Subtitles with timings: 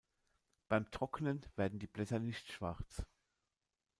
[0.67, 3.03] Beim Trocknen werden die Blätter nicht schwarz.